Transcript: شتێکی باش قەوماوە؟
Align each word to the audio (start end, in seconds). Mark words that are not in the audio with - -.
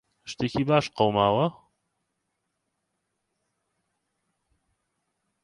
شتێکی 0.31 0.63
باش 0.69 0.85
قەوماوە؟ 0.97 1.45